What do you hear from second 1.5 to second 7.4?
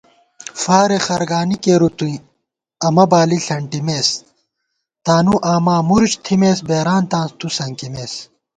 کېرُو توئیں امہ بالی ݪَنٹِمېس * تانُوآما مُرُچ تھِمېس بېرانتاں